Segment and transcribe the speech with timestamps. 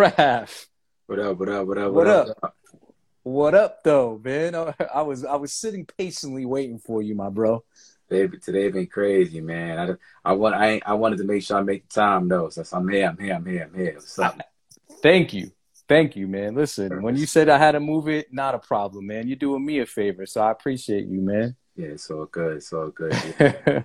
[0.00, 0.48] What up?
[1.08, 1.38] What up?
[1.38, 1.66] What up?
[1.92, 2.56] What, up?
[3.22, 4.54] What up, though, man?
[4.94, 7.62] I was I was sitting patiently waiting for you, my bro.
[8.08, 9.98] Today, today been crazy, man.
[10.24, 12.48] I, I want I I wanted to make sure I make the time though.
[12.48, 13.08] So I'm here.
[13.08, 13.34] I'm here.
[13.34, 13.68] I'm here.
[13.70, 13.92] I'm here.
[13.96, 14.40] What's up?
[15.02, 15.52] Thank you.
[15.86, 16.54] Thank you, man.
[16.54, 19.28] Listen, when you said I had to move it, not a problem, man.
[19.28, 21.56] You're doing me a favor, so I appreciate you, man.
[21.76, 22.56] Yeah, it's all good.
[22.56, 23.12] It's all good.
[23.38, 23.82] Yeah.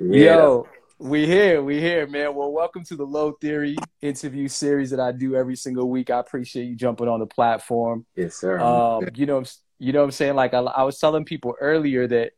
[0.02, 0.68] Yo,
[1.00, 2.34] we here, we here, man.
[2.34, 6.10] Well, welcome to the Lo Theory interview series that I do every single week.
[6.10, 8.04] I appreciate you jumping on the platform.
[8.14, 8.60] Yes, sir.
[8.60, 9.42] Um, you know,
[9.78, 10.34] you know what I'm saying.
[10.34, 12.32] Like I, I was telling people earlier that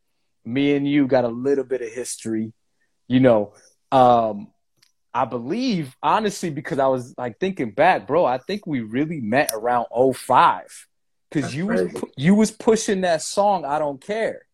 [0.45, 2.53] me and you got a little bit of history.
[3.09, 3.55] You know,
[3.91, 4.53] um,
[5.13, 8.25] I believe honestly because I was like thinking back, bro.
[8.25, 10.87] I think we really met around 05
[11.31, 11.85] because you crazy.
[11.85, 13.65] was you was pushing that song.
[13.65, 14.47] I don't care.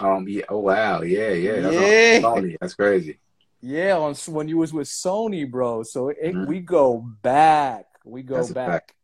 [0.00, 0.28] Um.
[0.28, 0.42] Yeah.
[0.48, 1.02] Oh wow.
[1.02, 1.30] Yeah.
[1.30, 1.60] Yeah.
[1.60, 2.20] That's yeah.
[2.20, 2.56] Sony.
[2.60, 3.18] That's crazy.
[3.60, 3.96] Yeah.
[3.98, 5.82] On when you was with Sony, bro.
[5.82, 6.46] So it, mm-hmm.
[6.46, 7.86] we go back.
[8.04, 8.94] We go That's back.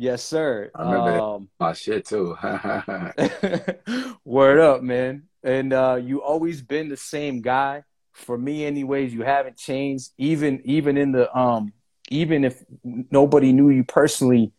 [0.00, 0.70] Yes, sir.
[0.76, 2.36] I remember um, my shit too.
[4.24, 5.24] word up, man.
[5.42, 9.12] And uh, you always been the same guy for me, anyways.
[9.12, 11.72] You haven't changed, even even in the um,
[12.10, 14.52] even if nobody knew you personally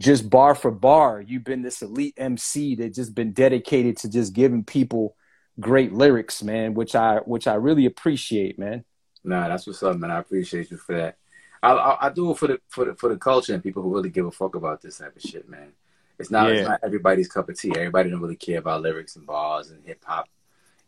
[0.00, 4.32] just bar for bar, you've been this elite MC that just been dedicated to just
[4.32, 5.16] giving people
[5.60, 8.84] great lyrics, man, which I which I really appreciate, man.
[9.22, 10.10] Nah, that's what's up, man.
[10.10, 11.16] I appreciate you for that.
[11.62, 13.94] I, I, I do it for the for the for the culture and people who
[13.94, 15.72] really give a fuck about this type of shit, man.
[16.18, 16.54] It's not, yeah.
[16.54, 17.72] it's not everybody's cup of tea.
[17.74, 20.28] Everybody don't really care about lyrics and bars and hip hop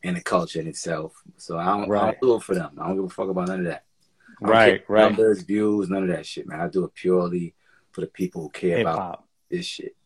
[0.05, 1.21] and the culture in itself.
[1.37, 2.03] So I don't, right.
[2.03, 2.79] I don't do it for them.
[2.79, 3.85] I don't give a fuck about none of that.
[4.41, 5.01] Right, right.
[5.01, 6.61] Numbers, views, none of that shit, man.
[6.61, 7.55] I do it purely
[7.97, 8.95] for the people who care Hip-hop.
[8.95, 9.97] about this shit.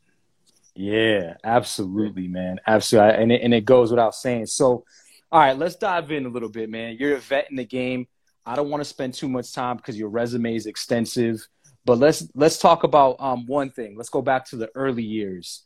[0.77, 2.61] Yeah, absolutely, man.
[2.65, 3.21] Absolutely.
[3.21, 4.47] And it, and it goes without saying.
[4.47, 4.85] So,
[5.33, 6.97] all right, let's dive in a little bit, man.
[7.01, 8.07] You're a vet in the game.
[8.47, 11.45] I don't want to spend too much time because your resume is extensive.
[11.85, 13.97] But let's let's talk about um, one thing.
[13.97, 15.65] Let's go back to the early years.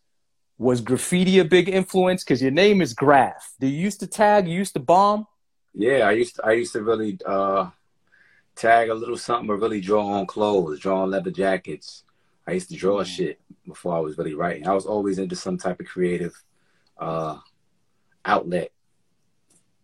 [0.56, 2.24] Was graffiti a big influence?
[2.24, 3.52] Because your name is Grafh.
[3.60, 4.48] Do you used to tag?
[4.48, 5.26] You used to bomb?
[5.74, 7.68] Yeah, I used to, I used to really uh,
[8.56, 12.04] tag a little something or really draw on clothes, draw on leather jackets.
[12.46, 13.06] I used to draw mm.
[13.06, 14.66] shit before I was really writing.
[14.66, 16.34] I was always into some type of creative
[16.98, 17.38] uh,
[18.24, 18.70] outlet.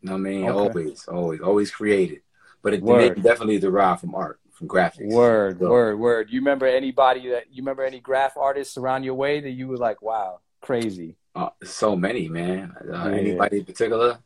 [0.03, 0.49] You know what I mean?
[0.49, 0.59] Okay.
[0.59, 2.21] Always, always, always created.
[2.63, 5.11] But it, it definitely derived from art, from graphics.
[5.11, 6.29] Word, so, word, word.
[6.31, 9.79] You remember anybody that you remember any graph artists around your way that you were
[9.79, 11.17] like, wow, crazy?
[11.35, 12.75] Uh, so many, man.
[12.81, 13.17] Uh, yeah.
[13.17, 14.19] Anybody in particular?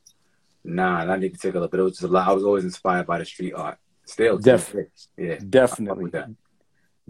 [0.64, 1.68] Nah, not in particular.
[1.68, 2.26] But it was just a lot.
[2.26, 3.78] I was always inspired by the street art.
[4.06, 6.10] Still, definitely, yeah, definitely,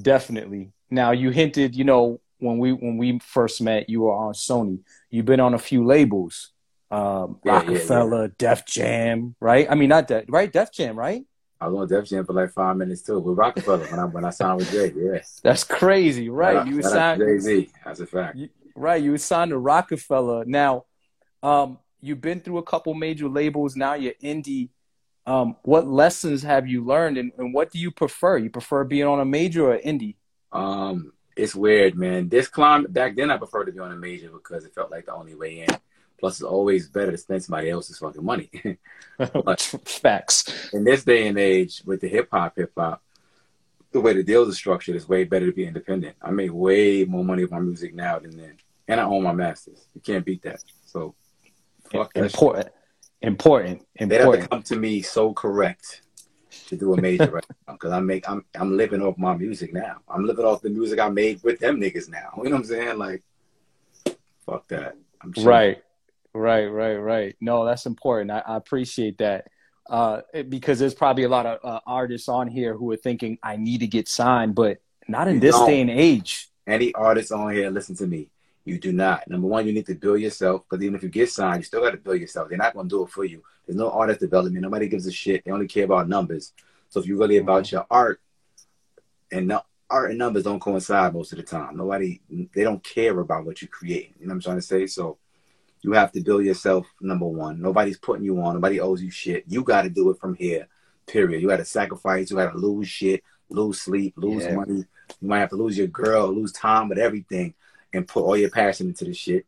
[0.00, 0.73] definitely.
[0.90, 4.80] Now you hinted, you know, when we when we first met, you were on Sony.
[5.10, 6.52] You've been on a few labels,
[6.90, 8.28] um, yeah, Roc-A-Fella, yeah, yeah.
[8.38, 9.66] Def Jam, right?
[9.68, 10.52] I mean, not that, right?
[10.52, 11.24] Def Jam, right?
[11.60, 14.24] I was on Def Jam for like five minutes too with Roc-A-Fella when I when
[14.24, 14.92] I signed with Jay.
[14.96, 16.66] Yeah, that's crazy, right?
[16.66, 17.70] you signed Jay Z.
[17.84, 18.36] That's a fact.
[18.36, 20.44] You, right, you signed to Roc-A-Fella.
[20.46, 20.84] Now,
[21.42, 23.76] um, you've been through a couple major labels.
[23.76, 24.68] Now you're indie.
[25.26, 28.36] Um, what lessons have you learned, and, and what do you prefer?
[28.36, 30.16] You prefer being on a major or indie?
[30.54, 32.28] Um, it's weird, man.
[32.28, 35.06] This climb back then, I preferred to be on a major because it felt like
[35.06, 35.76] the only way in.
[36.18, 38.50] Plus, it's always better to spend somebody else's fucking money.
[39.44, 40.70] but Facts.
[40.72, 43.02] In this day and age, with the hip hop, hip hop,
[43.92, 46.16] the way the deals are structured, it's way better to be independent.
[46.22, 48.56] I make way more money with my music now than then,
[48.88, 49.86] and I own my masters.
[49.94, 50.62] You can't beat that.
[50.86, 51.14] So,
[51.90, 52.68] fuck important.
[53.20, 53.86] Important.
[53.96, 54.08] Important.
[54.10, 56.02] They have to come to me so correct
[56.74, 59.72] to do a major right now because I make I'm I'm living off my music
[59.72, 59.98] now.
[60.08, 62.32] I'm living off the music I made with them niggas now.
[62.36, 62.98] You know what I'm saying?
[62.98, 63.22] Like,
[64.46, 64.96] fuck that.
[65.38, 65.82] right,
[66.32, 67.36] right, right, right.
[67.40, 68.30] No, that's important.
[68.30, 69.48] I, I appreciate that
[69.88, 73.56] uh, because there's probably a lot of uh, artists on here who are thinking I
[73.56, 76.48] need to get signed, but not in you this day and age.
[76.66, 78.28] Any artist on here, listen to me.
[78.64, 79.28] You do not.
[79.28, 81.82] Number one, you need to build yourself because even if you get signed, you still
[81.82, 82.48] got to build yourself.
[82.48, 83.42] They're not going to do it for you.
[83.66, 84.62] There's no artist development.
[84.62, 85.44] Nobody gives a shit.
[85.44, 86.52] They only care about numbers.
[86.88, 87.76] So if you're really about mm-hmm.
[87.76, 88.20] your art,
[89.32, 91.76] and no, art and numbers don't coincide most of the time.
[91.76, 94.14] Nobody, they don't care about what you create.
[94.18, 94.86] You know what I'm trying to say?
[94.86, 95.18] So
[95.82, 96.86] you have to build yourself.
[97.00, 98.54] Number one, nobody's putting you on.
[98.54, 99.44] Nobody owes you shit.
[99.46, 100.68] You got to do it from here.
[101.06, 101.42] Period.
[101.42, 102.30] You got to sacrifice.
[102.30, 104.54] You got to lose shit, lose sleep, lose yeah.
[104.54, 104.84] money.
[105.20, 107.54] You might have to lose your girl, lose time, but everything
[107.92, 109.46] and put all your passion into the shit.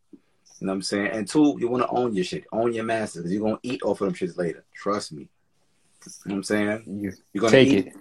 [0.61, 1.09] You know what I'm saying?
[1.09, 3.83] And two, you want to own your shit, own your masters, because you're gonna eat
[3.83, 4.65] off of them shits later.
[4.75, 5.23] Trust me.
[5.23, 5.29] You
[6.27, 6.83] know what I'm saying?
[6.87, 7.87] You, are gonna take eat.
[7.89, 7.95] it.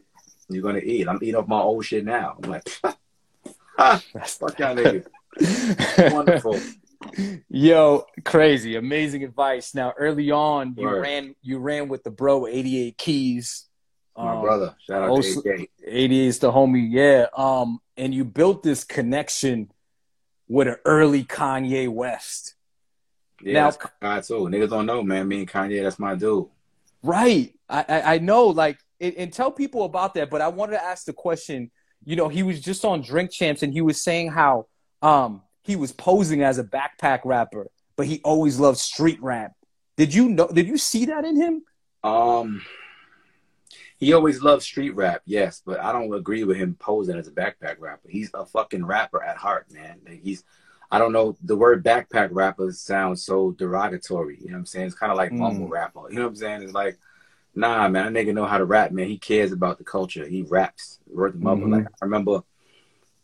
[0.50, 1.08] You're gonna eat.
[1.08, 2.38] I'm eating off my old shit now.
[2.42, 2.64] I'm like,
[3.78, 5.06] ah, fuck y'all niggas.
[6.14, 6.60] Wonderful.
[7.50, 9.76] Yo, crazy, amazing advice.
[9.76, 11.02] Now, early on, you Word.
[11.02, 13.66] ran you ran with the bro 88 keys.
[14.18, 15.70] My um, brother, shout out also, to 88.
[15.86, 17.26] 88 is the homie, yeah.
[17.36, 19.72] Um, and you built this connection
[20.48, 22.56] with an early Kanye West.
[23.42, 24.34] Yeah, now, God too.
[24.34, 25.28] Niggas don't know, man.
[25.28, 26.48] Me and Kanye, that's my dude.
[27.04, 27.54] Right.
[27.70, 30.30] I I, I know, like, and, and tell people about that.
[30.30, 31.72] But I wanted to ask the question.
[32.04, 34.68] You know, he was just on Drink Champs, and he was saying how
[35.02, 39.54] um he was posing as a backpack rapper, but he always loved street rap.
[39.98, 40.48] Did you know?
[40.48, 41.64] Did you see that in him?
[42.04, 42.62] Um,
[43.98, 47.32] he always loved street rap, yes, but I don't agree with him posing as a
[47.32, 48.10] backpack rapper.
[48.10, 50.00] He's a fucking rapper at heart, man.
[50.06, 50.44] Like he's,
[50.92, 54.38] I don't know, the word backpack rapper sounds so derogatory.
[54.40, 54.88] You know what I'm saying?
[54.88, 55.38] It's kind of like mm.
[55.38, 56.02] mumble rapper.
[56.10, 56.64] You know what I'm saying?
[56.64, 56.98] It's like,
[57.56, 59.08] nah, man, that nigga know how to rap, man.
[59.08, 60.28] He cares about the culture.
[60.28, 61.00] He raps.
[61.08, 61.62] Word the mother.
[61.62, 61.72] Mm-hmm.
[61.72, 62.44] Like I remember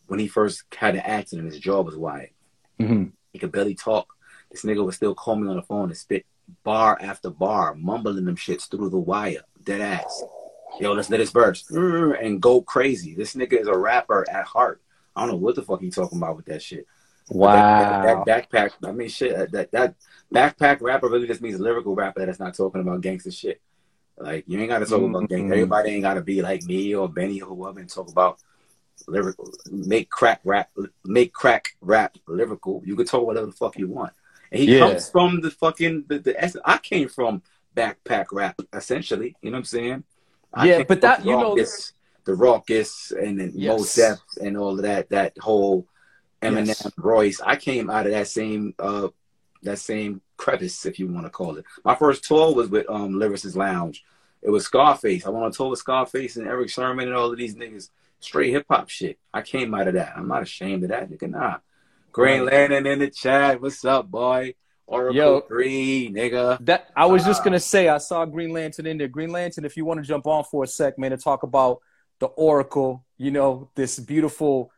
[0.08, 2.32] when he first had an accident, his jaw was wide.
[2.80, 3.06] Mm-hmm.
[3.34, 4.08] He could barely talk.
[4.50, 6.26] This nigga would still call me on the phone and spit
[6.64, 10.24] bar after bar, mumbling them shits through the wire, dead ass.
[10.80, 13.14] Yo, let's let this verse and go crazy.
[13.14, 14.82] This nigga is a rapper at heart.
[15.16, 16.88] I don't know what the fuck he talking about with that shit.
[17.30, 18.04] Wow.
[18.04, 19.96] That, that, that, backpack, I mean, shit, that, that
[20.34, 23.62] backpack rapper really just means lyrical rapper that's not talking about gangster shit.
[24.18, 25.16] Like, you ain't got to talk mm-hmm.
[25.16, 25.54] about gangster.
[25.54, 28.40] Everybody ain't got to be like me or Benny or whoever and talk about
[29.08, 30.70] lyrical, make crack rap,
[31.06, 32.82] make crack rap lyrical.
[32.86, 34.14] You can talk whatever the fuck you want.
[34.52, 34.80] And he yeah.
[34.80, 36.62] comes from the fucking the, the essence.
[36.66, 37.42] I came from
[37.76, 39.36] backpack rap essentially.
[39.42, 40.04] You know what I'm saying?
[40.54, 43.80] I yeah, but that you know the Rawkus and then yes.
[43.80, 45.88] Mos Def and all of that that whole
[46.42, 46.92] Eminem yes.
[46.98, 47.42] Royce.
[47.42, 49.10] I came out of that same uh
[49.64, 51.66] that same crevice, if you want to call it.
[51.86, 54.04] My first tour was with um Lyricist Lounge.
[54.42, 55.26] It was Scarface.
[55.26, 57.90] I went on tour with Scarface and Erick Sermon and all of these niggas.
[58.20, 59.18] Straight hip hop shit.
[59.34, 60.14] I came out of that.
[60.16, 61.30] I'm not ashamed of that, nigga.
[61.30, 61.58] Nah.
[62.12, 63.62] Green Lantern in the chat.
[63.62, 64.56] What's up, boy?
[64.88, 66.64] Oracle Yo, Green, nigga.
[66.66, 67.90] That I was uh, just gonna say.
[67.90, 69.08] I saw Green Lantern in there.
[69.08, 69.66] Green Lantern.
[69.66, 71.82] If you want to jump on for a sec, man, to talk about
[72.20, 73.06] the Oracle.
[73.18, 74.72] You know this beautiful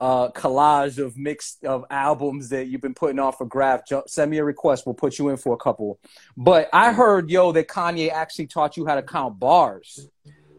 [0.00, 3.86] uh, collage of mixed of albums that you've been putting on for Grafh.
[3.86, 4.86] Jump, send me a request.
[4.86, 5.98] We'll put you in for a couple.
[6.36, 10.08] But I heard, yo, that Kanye actually taught you how to count bars.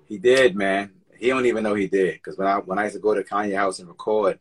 [0.08, 0.92] He did, man.
[1.18, 2.16] He don't even know he did.
[2.16, 4.40] Because when I when I used to go to Kanye house and record,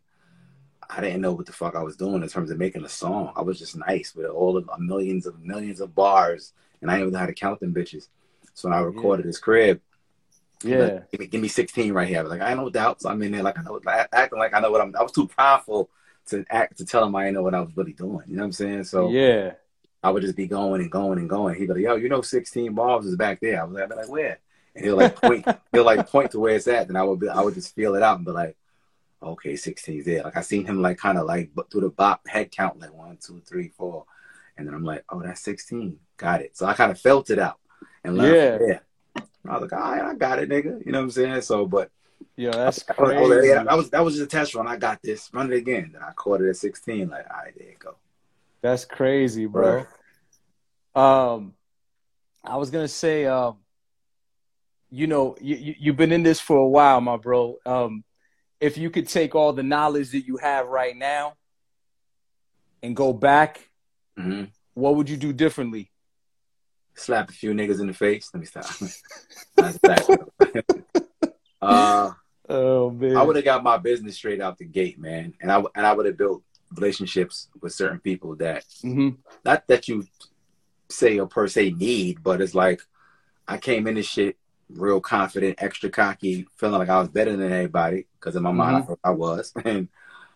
[0.93, 3.33] I didn't know what the fuck I was doing in terms of making a song.
[3.37, 6.95] I was just nice with all of uh, millions of millions of bars, and I
[6.95, 8.09] didn't even know how to count them bitches.
[8.55, 9.29] So when I recorded yeah.
[9.29, 9.81] this crib,
[10.63, 12.19] yeah, like, give, me, give me 16 right here.
[12.19, 13.07] I was like, I no doubts.
[13.07, 14.95] I'm in there like I know, like, acting like I know what I'm.
[14.97, 15.89] I was too prideful
[16.27, 18.25] to act to tell him I didn't know what I was really doing.
[18.27, 18.85] You know what I'm saying?
[18.85, 19.53] So yeah,
[20.03, 21.55] I would just be going and going and going.
[21.55, 23.61] He'd be like, Yo, you know, 16 bars is back there.
[23.61, 24.39] I was like, I'd be like where?
[24.75, 27.29] And he'll like point, he'll like point to where it's at, and I would be,
[27.29, 28.57] I would just feel it out and be like,
[29.23, 30.23] okay, 16's there.
[30.23, 33.19] Like I seen him like kind of like through the bop head count, like one,
[33.25, 34.05] two, three, four.
[34.57, 35.99] And then I'm like, oh, that's 16.
[36.17, 36.57] Got it.
[36.57, 37.59] So I kind of felt it out
[38.05, 38.79] and learned yeah.
[39.49, 40.85] I was like, all right, I got it, nigga.
[40.85, 41.41] You know what I'm saying?
[41.43, 41.91] So, but
[42.37, 43.17] yeah, that's I, crazy.
[43.17, 44.69] Oh, yeah, that was that was just a test run.
[44.69, 45.31] I got this.
[45.33, 45.91] Run it again.
[45.93, 47.09] Then I caught it at 16.
[47.09, 47.97] Like, all right, there you go.
[48.61, 49.87] That's crazy, bro.
[50.95, 51.55] Um,
[52.45, 53.59] I was gonna say, um,
[54.91, 57.57] you know, you, you you've been in this for a while, my bro.
[57.65, 58.05] Um,
[58.61, 61.35] if you could take all the knowledge that you have right now
[62.83, 63.69] and go back,
[64.19, 64.45] mm-hmm.
[64.75, 65.91] what would you do differently?
[66.95, 68.31] Slap a few niggas in the face.
[68.35, 68.67] Let me stop.
[71.63, 72.11] uh,
[72.49, 75.63] oh man, I would have got my business straight out the gate, man, and I
[75.75, 79.11] and I would have built relationships with certain people that mm-hmm.
[79.45, 80.05] not that you
[80.89, 82.83] say or per se need, but it's like
[83.49, 84.37] I came in this shit
[84.75, 88.59] real confident, extra cocky, feeling like I was better than everybody because in my mm-hmm.
[88.59, 89.53] mind I, I was.
[89.65, 89.89] And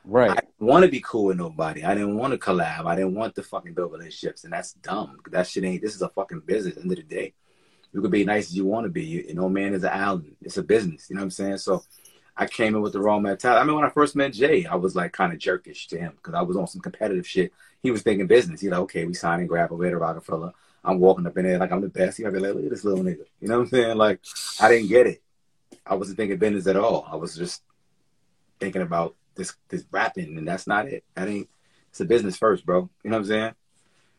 [0.05, 1.85] right, I didn't want to be cool with nobody.
[1.85, 2.87] I didn't want to collab.
[2.87, 5.19] I didn't want to fucking build relationships, and that's dumb.
[5.31, 5.83] That shit ain't.
[5.83, 6.76] This is a fucking business.
[6.76, 7.35] end of the day,
[7.93, 9.05] you could be nice as you want to be.
[9.05, 10.37] You, no man is an island.
[10.43, 11.09] It's a business.
[11.09, 11.59] You know what I'm saying?
[11.59, 11.83] So.
[12.37, 13.61] I came in with the wrong mentality.
[13.61, 16.14] I mean, when I first met Jay, I was like kind of jerkish to him
[16.17, 17.53] because I was on some competitive shit.
[17.81, 18.61] He was thinking business.
[18.61, 20.53] He's like, okay, we signing Grafh over to Roc-A-Fella.
[20.85, 22.19] I'm walking up in there like I'm the best.
[22.19, 23.25] You gotta be like, look at this little nigga.
[23.41, 23.97] You know what I'm saying?
[23.97, 24.21] Like,
[24.61, 25.23] I didn't get it.
[25.87, 27.07] I wasn't thinking business at all.
[27.11, 27.62] I was just
[28.61, 31.05] thinking about this this rapping, and that's not it.
[31.14, 31.49] That ain't.
[31.91, 32.88] It's a business first, bro.
[33.03, 33.55] You know what I'm saying?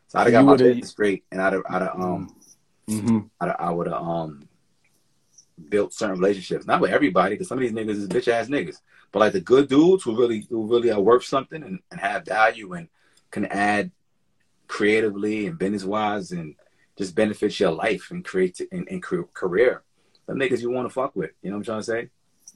[0.08, 2.34] So I'd have got my business straight, and I'd have, I'd have um,
[2.88, 3.18] mm-hmm.
[3.40, 4.48] I'd have, I would have um,
[5.68, 6.66] built certain relationships.
[6.66, 8.80] Not with everybody, because some of these niggas is bitch ass niggas.
[9.12, 12.24] But like the good dudes who really who really are worth something and, and have
[12.24, 12.88] value and
[13.30, 13.90] can add
[14.68, 16.54] creatively and business wise and
[16.98, 19.82] just benefits your life and create and, and career.
[20.26, 21.30] The niggas you want to fuck with.
[21.42, 22.10] You know what I'm trying to say?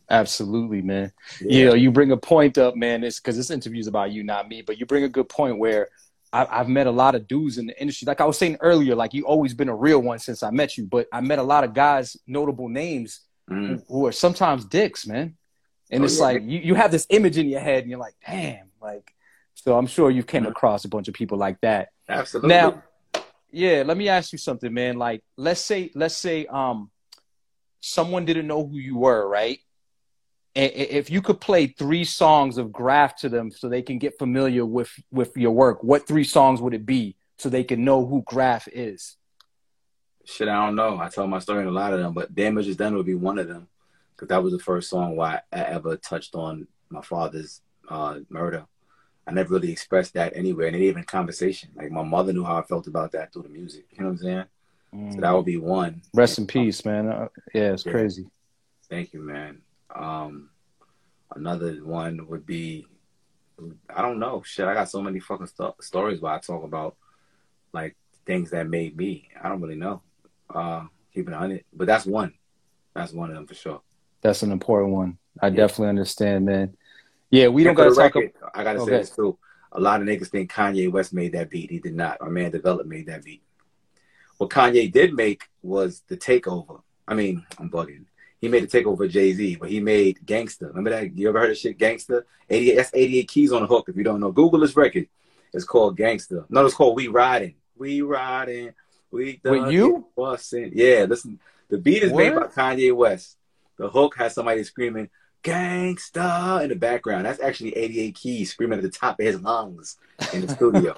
[0.09, 1.13] Absolutely, man.
[1.41, 1.59] Yeah.
[1.59, 3.05] You know, you bring a point up, man.
[3.05, 4.63] It's because this interview is about you, not me.
[4.63, 5.89] But you bring a good point where
[6.33, 8.07] I, I've met a lot of dudes in the industry.
[8.07, 10.77] Like I was saying earlier, like you always been a real one since I met
[10.77, 10.85] you.
[10.87, 13.81] But I met a lot of guys, notable names mm.
[13.87, 15.37] who are sometimes dicks, man.
[15.93, 16.25] And oh, it's yeah.
[16.25, 19.13] like you, you have this image in your head and you're like, damn, like
[19.55, 20.53] so I'm sure you came mm-hmm.
[20.53, 21.91] across a bunch of people like that.
[22.11, 22.49] Absolutely.
[22.49, 22.83] Now,
[23.53, 24.97] yeah, let me ask you something, man.
[24.97, 26.91] Like let's say let's say um
[27.81, 29.59] someone didn't know who you were, right?
[30.57, 34.19] And if you could play three songs of Grafh to them so they can get
[34.19, 38.05] familiar with with your work, what three songs would it be so they can know
[38.05, 39.17] who Grafh is?
[40.25, 40.99] Shit, I don't know.
[40.99, 43.15] I tell my story in a lot of them, but Damage is Done would be
[43.15, 43.69] one of them
[44.15, 48.67] because that was the first song why I ever touched on my father's uh, murder.
[49.27, 51.71] I never really expressed that anywhere, and even conversation.
[51.75, 53.87] Like my mother knew how I felt about that through the music.
[53.93, 54.45] You know what I'm saying?
[54.95, 55.15] Mm.
[55.15, 56.03] So that would be one.
[56.15, 57.09] Rest and, in peace, man.
[57.09, 57.93] Uh, yeah, it's yeah.
[57.93, 58.27] crazy.
[58.89, 59.61] Thank you, man.
[59.95, 60.51] Um,
[61.35, 62.87] another one would be,
[63.95, 64.43] I don't know.
[64.45, 66.97] Shit, I got so many fucking st- stories where I talk about
[67.73, 67.97] like
[68.27, 69.29] things that made me.
[69.41, 70.03] I don't really know.
[70.53, 72.35] Uh, keeping on it, but that's one.
[72.95, 73.83] That's one of them for sure.
[74.23, 75.19] That's an important one.
[75.41, 75.57] I yeah.
[75.57, 76.75] definitely understand, man.
[77.31, 78.15] Yeah, we don't gotta talk.
[78.15, 78.51] Record, about...
[78.55, 78.91] I gotta okay.
[78.91, 79.39] say this too.
[79.73, 81.71] A lot of niggas think Kanye West made that beat.
[81.71, 82.19] He did not.
[82.21, 83.43] Our man Develop made that beat.
[84.39, 86.83] What Kanye did make was the takeover.
[87.07, 88.07] I mean, I'm bugging.
[88.41, 90.69] He made the takeover Jay Z, but he made Gangsta.
[90.69, 91.17] Remember that?
[91.17, 91.79] You ever heard of shit?
[91.79, 92.23] Gangsta.
[92.49, 92.75] 88.
[92.75, 93.89] That's 88 keys on the hook.
[93.89, 95.07] If you don't know, Google this record.
[95.53, 96.47] It's called Gangsta.
[96.49, 97.55] No, it's called We Riding.
[97.77, 98.73] We Riding.
[99.11, 100.07] We With you?
[100.17, 100.73] Bussin'.
[100.73, 101.39] Yeah, listen.
[101.69, 102.25] The beat is what?
[102.25, 103.37] made by Kanye West.
[103.77, 105.11] The hook has somebody screaming
[105.43, 107.27] "Gangsta" in the background.
[107.27, 109.97] That's actually 88 keys screaming at the top of his lungs
[110.33, 110.97] in the studio.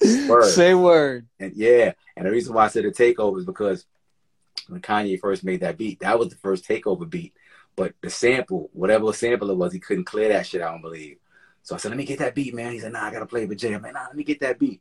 [0.28, 0.50] word.
[0.50, 1.26] Say word.
[1.38, 3.86] And yeah, and the reason why I said the takeover is because
[4.68, 7.34] when Kanye first made that beat, that was the first takeover beat.
[7.76, 10.62] But the sample, whatever sample it was, he couldn't clear that shit.
[10.62, 11.18] I don't believe.
[11.62, 13.42] So I said, "Let me get that beat, man." He said, "Nah, I gotta play
[13.42, 14.80] it with Jay." I'm like, "Nah, let me get that beat."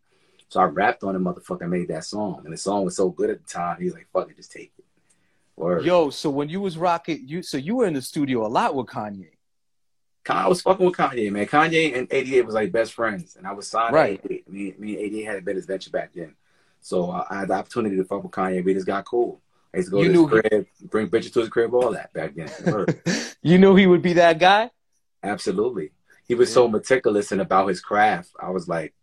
[0.50, 3.30] So I rapped on the motherfucker, made that song, and the song was so good
[3.30, 3.82] at the time.
[3.82, 4.86] He's like, "Fuck it, just take it."
[5.58, 5.86] Word.
[5.86, 8.76] Yo, so when you was rocking, you so you were in the studio a lot
[8.76, 9.32] with Kanye.
[10.30, 11.48] I was fucking with Kanye, man.
[11.48, 14.20] Kanye and 88 was like best friends, and I was signed right.
[14.24, 14.50] 88.
[14.50, 16.36] Me, me and 88 had a better adventure back then.
[16.82, 18.64] So uh, I had the opportunity to fuck with Kanye.
[18.64, 19.42] We just got cool.
[19.74, 20.86] I used to go you to his crib, he...
[20.86, 22.50] bring bitches to his crib, all that back then.
[23.42, 24.70] you knew he would be that guy?
[25.24, 25.92] Absolutely.
[26.28, 26.56] He was yeah.
[26.56, 28.32] so meticulous and about his craft.
[28.40, 28.94] I was like,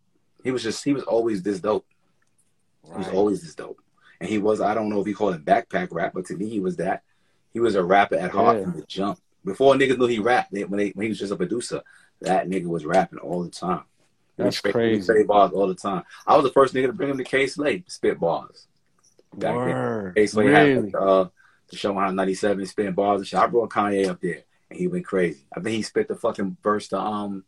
[0.43, 1.85] he was just, he was always this dope.
[2.83, 2.93] Right.
[2.93, 3.81] He was always this dope.
[4.19, 6.49] And he was, I don't know if you call it backpack rap, but to me,
[6.49, 7.03] he was that.
[7.53, 8.63] He was a rapper at heart yeah.
[8.63, 9.19] from the jump.
[9.43, 11.81] Before niggas knew he rapped, when, they, when he was just a producer,
[12.21, 13.83] that nigga was rapping all the time.
[14.37, 15.01] That's he crazy.
[15.01, 16.03] Spit bars all the time.
[16.27, 18.67] I was the first nigga to bring him to Kay Slay, spit bars.
[19.33, 20.15] Back Word.
[20.15, 20.91] Kay Slay really?
[20.91, 21.29] had uh,
[21.69, 23.39] the show on 97, spitting bars and shit.
[23.39, 25.45] I brought Kanye up there, and he went crazy.
[25.55, 27.45] I think he spit the fucking verse to um,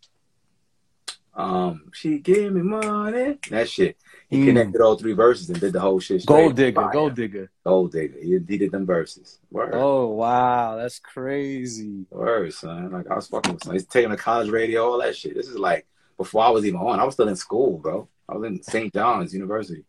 [1.37, 3.37] um, she gave me money.
[3.49, 3.97] That shit.
[4.29, 4.45] He mm.
[4.47, 6.25] connected all three verses and did the whole shit.
[6.25, 6.91] Gold digger, fire.
[6.91, 8.19] gold digger, gold digger.
[8.19, 9.39] He, he did them verses.
[9.51, 9.71] Word.
[9.73, 12.05] Oh wow, that's crazy.
[12.09, 12.91] Word, son.
[12.91, 13.73] Like I was fucking with son.
[13.73, 15.35] He's taking a college radio, all that shit.
[15.35, 16.99] This is like before I was even on.
[16.99, 18.09] I was still in school, bro.
[18.27, 18.93] I was in St.
[18.93, 19.85] John's University.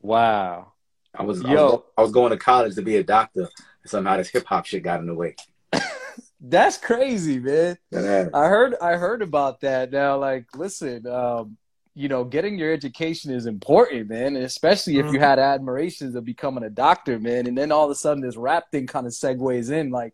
[0.00, 0.72] Wow.
[1.14, 1.48] I was, Yo.
[1.48, 4.44] I was, I was going to college to be a doctor, and somehow this hip
[4.46, 5.36] hop shit got in the way.
[6.40, 7.78] That's crazy, man.
[7.94, 9.90] I heard I heard about that.
[9.90, 11.56] Now, like, listen, um,
[11.96, 15.22] you know, getting your education is important, man, especially if you mm-hmm.
[15.22, 17.46] had admirations of becoming a doctor, man.
[17.46, 20.12] And then all of a sudden, this rap thing kind of segues in, like,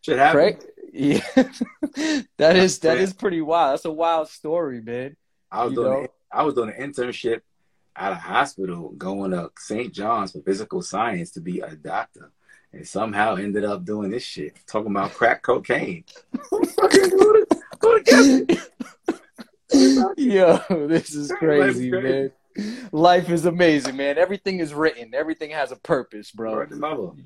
[0.00, 0.58] should happen.
[0.90, 1.20] Yeah,
[2.38, 3.74] that is that is pretty wild.
[3.74, 5.16] That's a wild story, man.
[5.52, 6.08] I was you doing know?
[6.32, 7.42] I was doing an internship
[7.94, 9.92] at a hospital, going to St.
[9.92, 12.32] John's for physical science to be a doctor,
[12.72, 16.04] and somehow ended up doing this shit, talking about crack cocaine.
[20.16, 22.30] Yo, this is crazy, man.
[22.90, 24.18] Life is amazing, man.
[24.18, 25.14] Everything is written.
[25.14, 26.66] Everything has a purpose, bro.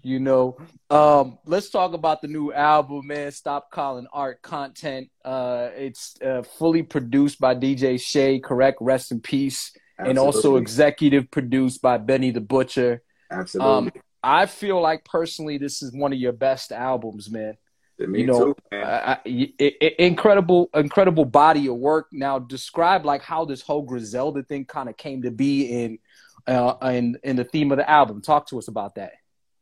[0.02, 0.58] You know.
[0.90, 3.30] Um, let's talk about the new album, man.
[3.32, 5.08] Stop calling art content.
[5.24, 8.40] Uh, it's uh, fully produced by DJ Shay.
[8.40, 8.78] Correct.
[8.80, 9.72] Rest in peace.
[9.98, 10.10] Absolutely.
[10.10, 13.02] And also executive produced by Benny the Butcher.
[13.30, 13.72] Absolutely.
[13.72, 17.56] Um, I feel like personally, this is one of your best albums, man.
[17.98, 22.08] Me you know, too, I, I, incredible, incredible body of work.
[22.12, 25.98] Now, describe like how this whole Griselda thing kind of came to be in,
[26.46, 28.20] uh, in in the theme of the album.
[28.20, 29.12] Talk to us about that.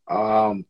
[0.09, 0.65] Um,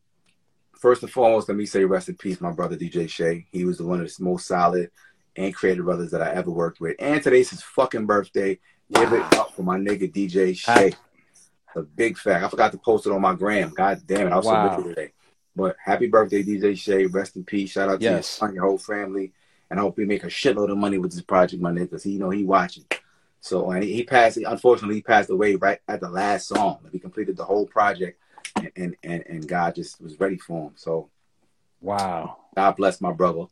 [0.79, 3.47] first and foremost, let me say rest in peace, my brother DJ Shay.
[3.51, 4.91] He was the one of the most solid
[5.35, 6.95] and creative brothers that I ever worked with.
[6.99, 8.59] And today's his fucking birthday.
[8.93, 10.91] Give it up for my nigga DJ Shay.
[11.75, 12.43] A big fact.
[12.43, 13.69] I forgot to post it on my gram.
[13.69, 14.33] God damn it.
[14.33, 14.69] I was wow.
[14.69, 15.13] so busy today.
[15.55, 17.05] But happy birthday, DJ Shay.
[17.05, 17.71] Rest in peace.
[17.71, 18.39] Shout out yes.
[18.39, 19.33] to your whole family.
[19.69, 22.03] And I hope we make a shitload of money with this project, my nigga, because
[22.03, 22.85] he you know he watching.
[23.41, 24.37] So and he passed.
[24.37, 26.79] Unfortunately, he passed away right at the last song.
[26.91, 28.19] We completed the whole project,
[28.75, 30.73] and and and, God just was ready for him.
[30.75, 31.09] So
[31.81, 32.37] Wow.
[32.55, 33.45] God bless my brother.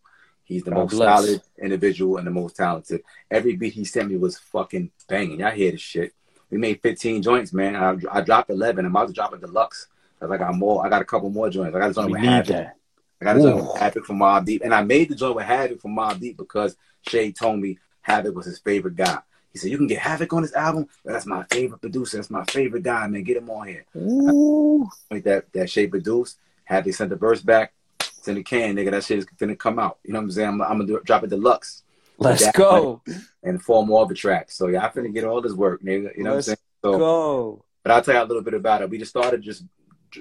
[0.44, 1.20] He's the God most bless.
[1.20, 3.02] solid individual and the most talented.
[3.30, 5.40] Every beat he sent me was fucking banging.
[5.40, 6.14] Y'all hear this shit.
[6.50, 7.76] We made 15 joints, man.
[7.76, 8.86] I, I dropped 11.
[8.86, 9.88] I'm about to drop a deluxe.
[10.20, 10.86] Cause I got more.
[10.86, 11.76] I got a couple more joints.
[11.76, 12.48] I got a joint We with Havoc.
[12.56, 12.76] that.
[13.22, 13.68] I got a joint Ooh.
[13.72, 16.38] with Havoc from Mobb Deep, and I made the joint with Havoc from Mobb Deep
[16.38, 16.76] because
[17.08, 19.20] Shay told me Havoc was his favorite guy.
[19.54, 20.88] He said, "You can get Havoc on this album.
[21.06, 22.18] That's my favorite producer.
[22.18, 23.24] That's my favorite guy, man.
[23.24, 24.90] Get him on here." Ooh.
[25.10, 26.38] Like that that Shay produced.
[26.66, 27.74] Havoc sent the verse back.
[28.00, 28.92] It's in the can, nigga.
[28.92, 29.98] That shit is gonna come out.
[30.04, 30.50] You know what I'm saying?
[30.50, 31.84] I'm, I'm gonna do, drop a deluxe
[32.18, 33.02] Let's that go.
[33.44, 34.56] and four more of the tracks.
[34.56, 36.16] So yeah, I finna get all this work, nigga.
[36.18, 36.58] You know Let's what I'm saying?
[36.84, 37.64] So, Go.
[37.84, 38.90] but I'll tell you a little bit about it.
[38.90, 39.64] We just started just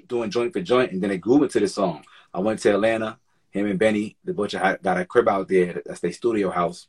[0.06, 2.04] doing joint for joint, and then it grew into the song.
[2.32, 3.18] I went to Atlanta.
[3.50, 5.82] Him and Benny, the butcher, had, got a crib out there.
[5.84, 6.86] That's their studio house,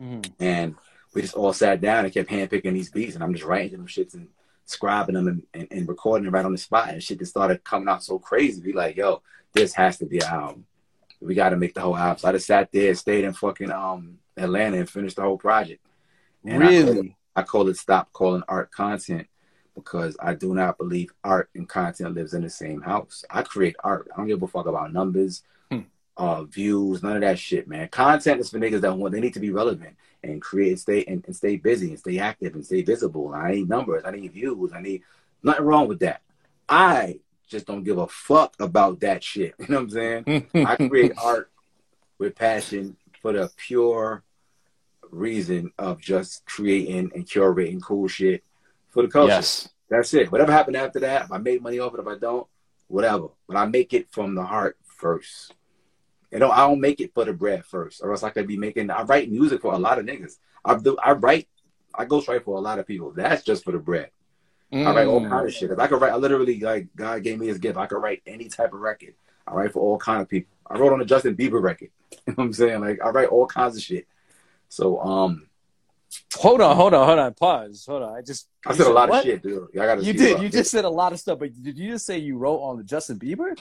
[0.00, 0.32] Mhm.
[0.40, 0.74] and
[1.14, 3.86] we just all sat down and kept handpicking these beats, and I'm just writing them
[3.86, 4.28] shits and
[4.66, 7.62] scribing them and, and, and recording them right on the spot, and shit just started
[7.62, 8.60] coming out so crazy.
[8.60, 9.22] Be like, yo,
[9.52, 10.66] this has to be an album.
[11.20, 12.18] We got to make the whole album.
[12.18, 15.84] So I just sat there, stayed in fucking um Atlanta, and finished the whole project.
[16.44, 17.16] And I Really?
[17.36, 19.28] I call it stop calling art content
[19.74, 23.24] because I do not believe art and content lives in the same house.
[23.30, 24.08] I create art.
[24.12, 25.80] I don't give a fuck about numbers, Hmm.
[26.16, 27.88] uh, views, none of that shit, man.
[27.88, 31.04] Content is for niggas that want they need to be relevant and create and stay
[31.04, 33.32] and, and stay busy and stay active and stay visible.
[33.34, 35.02] I need numbers, I need views, I need
[35.42, 36.20] nothing wrong with that.
[36.68, 39.54] I just don't give a fuck about that shit.
[39.58, 40.48] You know what I'm saying?
[40.66, 41.50] I create art
[42.18, 44.22] with passion for the pure
[45.10, 48.42] reason of just creating and curating cool shit
[48.92, 49.32] for the culture.
[49.32, 49.68] yes.
[49.88, 50.32] That's it.
[50.32, 52.46] Whatever happened after that, if I make money off it, if I don't,
[52.88, 53.28] whatever.
[53.46, 55.54] But I make it from the heart first.
[56.30, 58.56] You know, I don't make it for the bread first, or else I could be
[58.56, 58.88] making.
[58.90, 60.38] I write music for a lot of niggas.
[60.64, 60.96] I do.
[61.04, 61.48] I write.
[61.94, 63.10] I ghostwrite for a lot of people.
[63.12, 64.08] That's just for the bread.
[64.72, 65.28] I write all Mm.
[65.28, 65.70] kind of shit.
[65.70, 67.76] If I could write, I literally like God gave me his gift.
[67.76, 69.12] I could write any type of record.
[69.46, 70.56] I write for all kind of people.
[70.66, 71.90] I wrote on the Justin Bieber record.
[72.26, 72.80] You know what I'm saying?
[72.80, 74.06] Like I write all kinds of shit.
[74.70, 75.48] So um,
[76.34, 77.34] Hold on, hold on, hold on.
[77.34, 77.84] Pause.
[77.86, 78.16] Hold on.
[78.16, 79.20] I just I you said a lot what?
[79.20, 79.68] of shit, dude.
[79.74, 80.02] I gotta.
[80.02, 80.42] You did.
[80.42, 82.76] You just said a lot of stuff, but did you just say you wrote on
[82.76, 83.58] the Justin Bieber?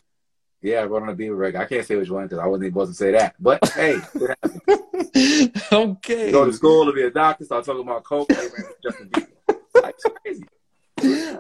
[0.61, 1.59] Yeah, I wrote on the Bieber record.
[1.59, 3.35] I can't say which one because I wasn't even supposed to say that.
[3.39, 3.95] But hey,
[5.71, 6.25] okay.
[6.27, 8.29] you go to school to be a doctor, start talking about coke.
[8.83, 9.27] Justin Bieber.
[9.81, 10.45] Life's crazy.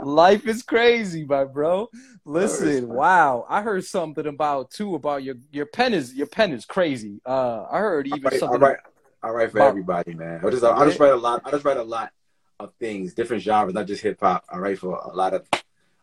[0.03, 1.89] Life is crazy, my bro.
[2.25, 3.45] Listen, wow.
[3.47, 7.21] I heard something about too about your your pen is your pen is crazy.
[7.25, 8.75] Uh, I heard even something.
[9.23, 10.41] I write for everybody, man.
[10.43, 11.41] I just, I just write a lot.
[11.45, 12.11] I just write a lot
[12.59, 14.45] of things, different genres, not just hip hop.
[14.49, 15.47] I write for a lot of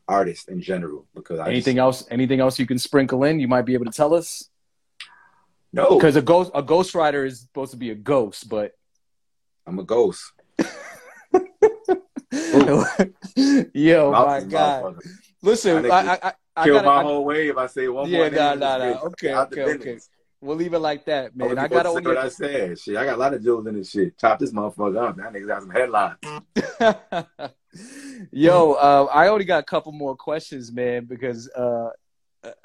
[0.06, 2.06] artists in general because I anything just, else?
[2.10, 3.40] Anything else you can sprinkle in?
[3.40, 4.48] You might be able to tell us
[5.72, 8.72] no, because a ghost a ghostwriter is supposed to be a ghost, but
[9.66, 10.32] I'm a ghost.
[13.74, 14.96] yo, my God.
[15.42, 17.58] Listen, I I, I, I, Kill gotta, my whole wave.
[17.58, 18.30] I say one Yeah, more.
[18.30, 18.84] nah, name, nah, nah.
[18.84, 19.02] bitch.
[19.04, 19.98] Okay, okay, okay.
[20.40, 21.50] We'll leave it like that, man.
[21.50, 22.78] was I gotta to what I said.
[22.78, 24.18] Shit, I got a lot of jewels in this shit.
[24.18, 25.16] Chop this motherfucker up.
[25.16, 26.18] That nigga got some headlines.
[28.32, 31.90] Yo, uh, I only got a couple more questions, man, because uh,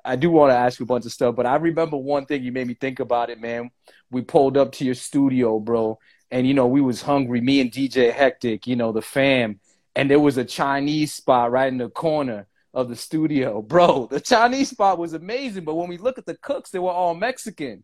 [0.04, 1.36] I do want to ask you a bunch of stuff.
[1.36, 3.72] But I remember one thing you made me think about it, man.
[4.12, 6.00] We pulled up to your studio, bro,
[6.32, 7.42] and you know we was hungry.
[7.42, 9.60] Me and DJ Hectic, you know the fam,
[9.96, 14.08] and there was a Chinese spot right in the corner of the studio, bro.
[14.10, 17.14] The Chinese spot was amazing, but when we look at the cooks, they were all
[17.14, 17.84] Mexican.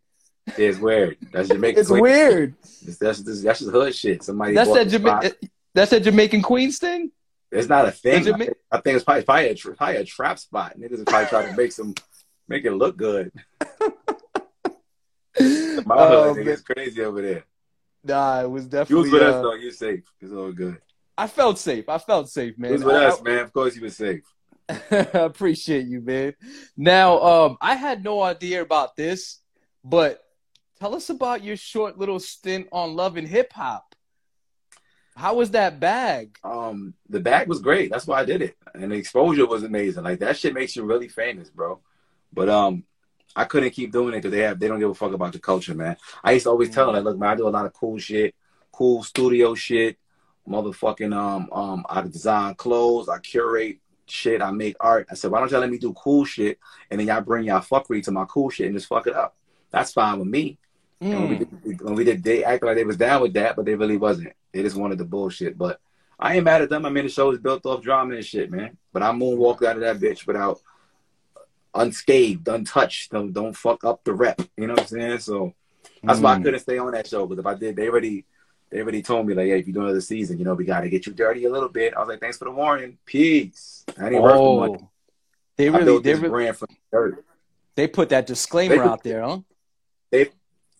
[0.58, 1.18] It's weird.
[1.32, 1.80] That's Jamaican.
[1.80, 2.02] It's Queen.
[2.02, 2.56] weird.
[2.86, 4.24] That's, that's, that's just hood shit.
[4.24, 4.98] Somebody That's that the.
[5.00, 5.32] Jama-
[5.76, 7.12] that's that Jamaican Queens thing.
[7.52, 8.22] It's not a thing.
[8.22, 10.78] Is it me- I think it's probably, probably, a, tra- probably a trap spot.
[10.80, 11.94] Niggas are probably trying to make some,
[12.48, 13.32] make it look good.
[15.40, 16.54] My Oh, hood, man.
[16.54, 17.46] it's crazy over there.
[18.04, 19.04] Nah, it was You definitely.
[19.04, 19.54] was with us uh, though.
[19.56, 20.04] You safe.
[20.22, 20.78] It's all good.
[21.18, 21.88] I felt safe.
[21.90, 22.72] I felt safe, man.
[22.72, 23.40] It was with I- us, man.
[23.40, 24.24] Of course you were safe.
[24.92, 26.36] I appreciate you, man.
[26.78, 29.40] Now, um, I had no idea about this,
[29.84, 30.24] but
[30.80, 33.96] tell us about your short little stint on Love and Hip Hop.
[35.16, 36.38] How was that bag?
[36.44, 37.92] Um, the bag was great.
[37.92, 40.04] That's why I did it, and the exposure was amazing.
[40.04, 41.80] Like that shit makes you really famous, bro.
[42.32, 42.84] But um,
[43.36, 45.40] I couldn't keep doing it because they have they don't give a fuck about the
[45.40, 45.98] culture, man.
[46.24, 47.98] I used to always tell them, like, look, man, I do a lot of cool
[47.98, 48.36] shit,
[48.72, 49.98] cool studio shit,
[50.48, 51.86] motherfucking um um.
[51.90, 55.08] I design clothes, I curate shit, I make art.
[55.12, 57.62] I said, why don't y'all let me do cool shit, and then y'all bring y'all
[57.62, 59.36] fuckery to my cool shit and just fuck it up.
[59.72, 60.58] That's fine with me.
[61.02, 61.64] And when, we Mm.
[61.64, 63.98] did, when we did, they acted like they was down with that, but they really
[63.98, 64.34] wasn't.
[64.52, 65.58] They just wanted the bullshit.
[65.58, 65.80] But
[66.20, 66.86] I ain't mad at them.
[66.86, 68.78] I mean, the show is built off drama and shit, man.
[68.92, 70.60] But I moonwalked out of that bitch without
[71.74, 73.12] unscathed, untouched.
[73.12, 74.42] Don't don't fuck up the rep.
[74.58, 75.20] You know what I'm saying?
[75.20, 75.54] So
[76.04, 76.44] that's why I Mm.
[76.44, 77.26] couldn't stay on that show.
[77.26, 78.26] Because if I did, they already
[78.70, 80.82] they already told me like, hey, if you do another season, you know, we got
[80.82, 81.94] to get you dirty a little bit.
[81.96, 82.98] I was like, thanks for the warning.
[83.06, 83.84] Peace.
[84.00, 84.78] I ain't worth the money.
[84.82, 84.90] Oh,
[85.58, 87.26] they really, built they this really, brand from dirt.
[87.76, 89.40] They put that disclaimer They- out there, huh?
[90.12, 90.30] They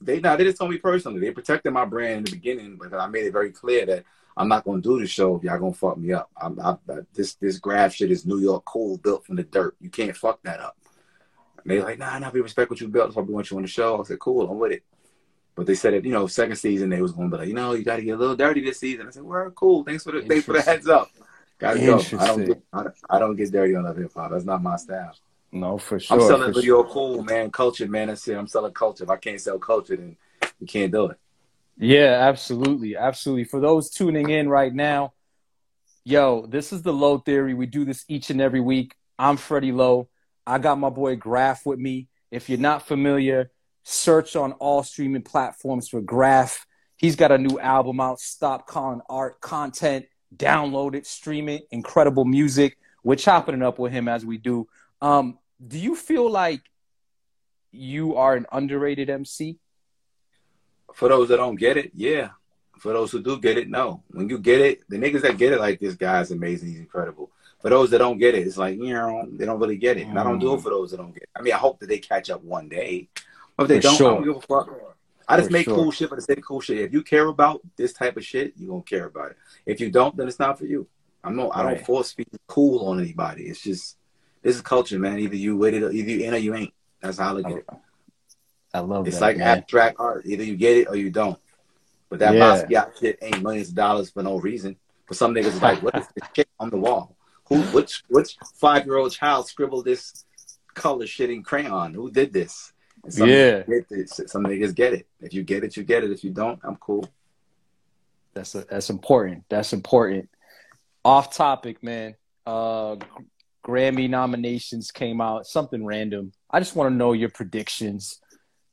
[0.02, 1.20] they now they just told me personally.
[1.20, 4.48] They protected my brand in the beginning, but I made it very clear that I'm
[4.48, 6.30] not gonna do the show if y'all gonna fuck me up.
[6.42, 9.76] I'm, I, I, this this Grafh shit is New York cool, built from the dirt.
[9.80, 10.78] You can't fuck that up.
[11.64, 13.08] And they like, nah, nah, we respect what you built.
[13.08, 14.00] That's why we want you on the show.
[14.00, 14.84] I said, cool, I'm with it.
[15.60, 17.54] But they said that you know, second season they was going to be like, you
[17.54, 19.08] know, you got to get a little dirty this season.
[19.08, 19.84] I said, well, cool.
[19.84, 21.12] Thanks for the thanks for the heads up.
[21.58, 22.02] Gotta go.
[22.18, 24.32] I don't get I, I don't get dirty on the hip hop.
[24.32, 25.14] That's not my style.
[25.52, 26.16] No, for sure.
[26.16, 27.52] I'm selling for video cool, man.
[27.52, 28.08] Culture, man.
[28.08, 28.38] That's it.
[28.38, 29.04] I'm selling culture.
[29.04, 30.16] If I can't sell culture, then
[30.62, 31.18] you can't do it.
[31.78, 32.96] Yeah, absolutely.
[32.96, 33.44] Absolutely.
[33.44, 35.12] For those tuning in right now,
[36.06, 37.54] yo, this is the Lo Theory.
[37.54, 38.96] We do this each and every week.
[39.18, 40.08] I'm Freddie Lowe.
[40.48, 42.08] I got my boy Grafh with me.
[42.32, 43.52] If you're not familiar,
[43.84, 46.66] search on all streaming platforms for Grafh.
[46.98, 50.06] He's got a new album out, Stop Calling Art Content.
[50.36, 51.68] Download it, stream it.
[51.72, 52.78] Incredible music.
[53.04, 54.68] We're chopping it up with him as we do.
[55.02, 56.62] Um, do you feel like
[57.72, 59.58] you are an underrated MC?
[60.94, 62.30] For those that don't get it, yeah.
[62.80, 64.04] For those who do get it, no.
[64.10, 66.70] When you get it, the niggas that get it, like this guy's amazing.
[66.70, 67.32] He's incredible.
[67.62, 70.08] For those that don't get it, it's like you know they don't really get it.
[70.08, 71.30] And I don't do it for those that don't get it.
[71.36, 73.10] I mean, I hope that they catch up one day.
[73.60, 74.12] But if they For don't, I sure.
[74.16, 74.70] don't give a fuck.
[75.28, 75.76] I just For make sure.
[75.76, 76.78] cool shit for the sake of cool shit.
[76.78, 79.38] If you care about this type of shit, you gonna care about it.
[79.66, 80.88] If you don't, then it's not for you.
[81.26, 83.44] I'm no, I don't force feed cool on anybody.
[83.44, 83.98] It's just
[84.42, 85.20] this is culture, man.
[85.20, 86.74] Either you with it, or either you in or you ain't.
[87.02, 87.66] That's how I look at it.
[88.74, 89.10] I love it.
[89.10, 89.58] It's that, like man.
[89.58, 90.26] abstract art.
[90.26, 91.38] Either you get it or you don't.
[92.08, 92.64] But that Yeah.
[92.64, 94.78] Basquiat shit ain't millions of dollars for no reason.
[95.06, 97.18] But some niggas is like, what is this shit on the wall?
[97.50, 100.24] Who which which five year old child scribbled this
[100.76, 101.94] color shit in crayon?
[101.94, 102.72] Who did this?
[103.08, 103.64] Some Yeah.
[103.64, 104.30] niggas.
[104.30, 105.08] Some niggas get it.
[105.22, 106.12] If you get it, you get it.
[106.12, 107.06] If you don't, I'm cool.
[108.34, 109.44] That's that's important.
[109.50, 110.30] That's important.
[111.04, 112.16] Off topic, man.
[112.46, 112.98] Uh,
[113.66, 115.46] Grammy nominations came out.
[115.46, 116.32] Something random.
[116.50, 118.20] I just want to know your predictions.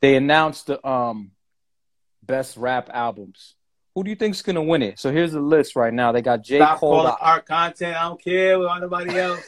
[0.01, 1.33] They announced the um
[2.23, 3.55] best rap albums.
[3.95, 4.99] Who do you think's gonna win it?
[4.99, 6.13] So here's the list right now.
[6.13, 6.59] They got J.
[6.59, 6.97] Stop Cole.
[7.03, 7.97] calling art content.
[7.97, 9.43] I don't care with anybody else.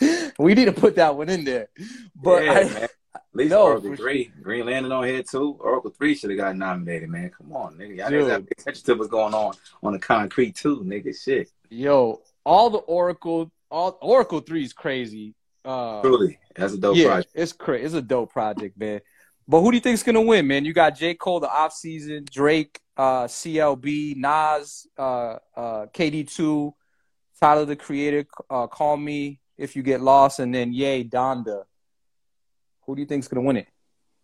[0.38, 1.68] we need to put that one in there.
[2.14, 2.88] But yeah, I-.
[3.32, 4.32] At least No, Oracle for 3.
[4.42, 5.56] Green Lantern on here too.
[5.60, 7.30] Oracle 3 should have got nominated, man.
[7.30, 7.96] Come on, nigga.
[7.96, 11.16] Y'all niggas pay attention to what's going on on the concrete too, nigga.
[11.16, 11.50] Shit.
[11.68, 15.34] yo, all the Oracle, all Oracle Three is crazy.
[15.64, 16.38] Uh, Truly.
[16.56, 17.32] That's a dope yeah, project.
[17.34, 17.84] it's crazy.
[17.84, 19.00] It's a dope project, man.
[19.46, 20.64] But who do you think's gonna win, man?
[20.64, 21.14] You got J.
[21.14, 26.72] Cole, the off season, Drake, uh, CLB, Nas, uh, uh, KD2,
[27.40, 31.62] Tyler the Creator, uh, Call Me If You Get Lost, and then Yay Donda.
[32.90, 33.68] Who do you think's gonna win it?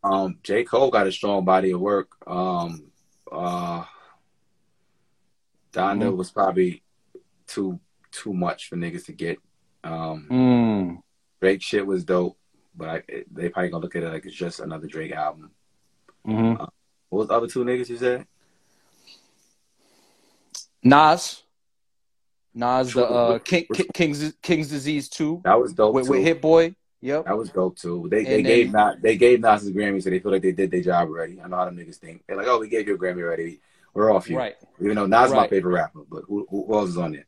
[0.02, 0.64] Um, J.
[0.64, 2.08] Cole got a strong body of work.
[2.26, 2.90] Um
[3.30, 3.84] uh
[5.72, 6.16] Donda Mhm.
[6.16, 6.82] was probably
[7.46, 7.78] too
[8.10, 9.38] too much for niggas to get.
[9.84, 11.02] Um Mm.
[11.40, 12.36] Drake shit was dope,
[12.74, 15.52] but I, it- they probably gonna look at it like it's just another Drake album.
[16.24, 16.70] hmm What
[17.20, 18.26] was the other two niggas you said?
[20.82, 21.44] Nas,
[22.52, 26.40] Nas, the uh, King, King, King's King's Disease Two That was dope with, with Hit
[26.42, 26.74] Boy.
[27.02, 27.26] Yep.
[27.26, 28.08] That was dope too.
[28.10, 30.52] They And they gave Nas they gave Nas his Grammy, so they feel like they
[30.52, 31.40] did their job already.
[31.40, 32.24] I know how them niggas think.
[32.26, 33.60] They're like, oh, we gave you a Grammy already.
[33.94, 34.36] We're off you.
[34.36, 34.56] Right.
[34.80, 37.26] Even though Nas is my favorite rapper, but who, who else is on there?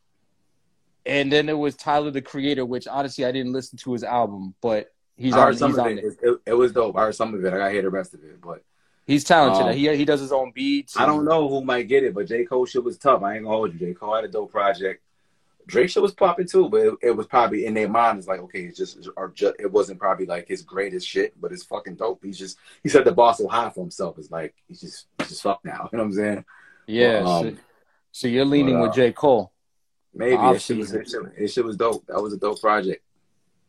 [1.06, 4.54] And then it was Tyler the Creator, which honestly I didn't listen to his album,
[4.60, 5.98] but he's I on, heard he's of it.
[5.98, 6.04] it.
[6.04, 6.38] It, it.
[6.46, 6.96] it was dope.
[6.96, 7.52] I heard some of it.
[7.52, 8.62] I got to hear the rest of it, but
[9.08, 9.62] He's talented.
[9.62, 10.94] Um, he he does his own beats.
[10.98, 12.12] I don't know who might get it.
[12.12, 13.22] But J Cole shit was tough.
[13.22, 13.78] I ain't gonna hold you.
[13.78, 15.02] J Cole had a dope project.
[15.68, 18.18] Drake shit was popping too, but it, it was probably in their mind.
[18.18, 21.52] It's like okay, it's just or just it wasn't probably like his greatest shit, but
[21.52, 22.24] it's fucking dope.
[22.24, 24.18] He's just he said the bar so high for himself.
[24.18, 25.88] It's like he's just he's just fucked now.
[25.92, 26.44] You know what I'm saying?
[26.86, 27.18] Yeah.
[27.18, 27.56] Um, so,
[28.12, 29.52] so you're leaning but, uh, with J Cole.
[30.14, 32.04] Maybe it shit, was, it, shit, it shit was dope.
[32.06, 33.04] That was a dope project.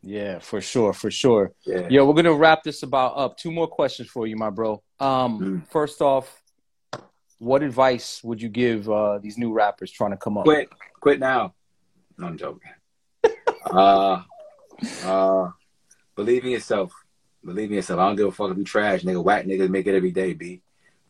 [0.01, 1.51] Yeah, for sure, for sure.
[1.65, 1.89] Yeah.
[1.89, 3.37] Yo, we're gonna wrap this about up.
[3.37, 4.81] Two more questions for you, my bro.
[5.01, 5.67] Um, Mm.
[5.69, 6.41] first off,
[7.39, 10.45] what advice would you give uh, these new rappers trying to come up?
[10.45, 10.69] Quit,
[11.01, 11.53] quit now.
[12.19, 12.69] No, I'm joking.
[13.71, 14.21] uh,
[15.05, 15.51] uh,
[16.15, 16.93] believe in yourself.
[17.43, 17.99] Believe in yourself.
[17.99, 19.23] I don't give a fuck if you trash, nigga.
[19.23, 20.61] Whack niggas make it every day, b.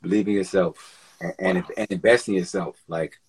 [0.04, 0.78] Believe in yourself
[1.20, 2.78] and and, and invest in yourself.
[2.88, 3.20] Like,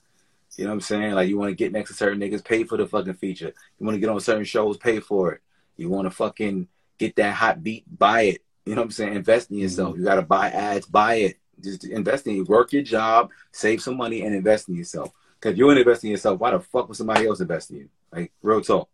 [0.56, 1.14] you know what I'm saying?
[1.14, 3.52] Like, you want to get next to certain niggas, pay for the fucking feature.
[3.78, 5.40] You want to get on certain shows, pay for it.
[5.78, 8.44] You want to fucking get that hot beat, buy it.
[8.66, 9.14] You know what I'm saying?
[9.14, 9.96] Invest in yourself.
[9.96, 11.38] You got to buy ads, buy it.
[11.62, 12.44] Just invest in you.
[12.44, 15.10] Work your job, save some money, and invest in yourself.
[15.40, 17.88] Because you ain't investing in yourself, why the fuck would somebody else invest in you?
[18.12, 18.88] Like, real talk.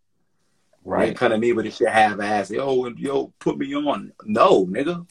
[0.85, 1.09] Right.
[1.09, 2.51] ain't come to me with this shit half ass.
[2.51, 4.13] Yo, and yo, put me on.
[4.25, 5.05] No, nigga.